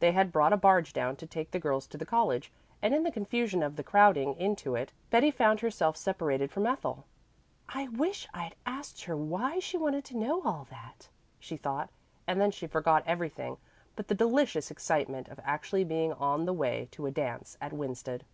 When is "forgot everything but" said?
12.66-14.08